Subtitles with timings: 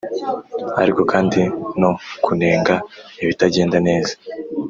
[0.81, 1.41] ariko kandi
[1.81, 1.91] no
[2.23, 2.73] kunenga
[3.23, 4.13] ibitagenda neza